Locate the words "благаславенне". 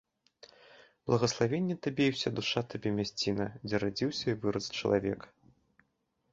1.09-1.75